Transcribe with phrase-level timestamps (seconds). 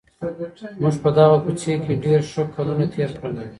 [0.81, 3.37] موږ په دغه کوڅې کي ډېر ښه کلونه تېر کړل.